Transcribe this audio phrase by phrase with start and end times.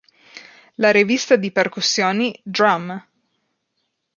[0.77, 3.07] La rivista di percussioni, "Drum!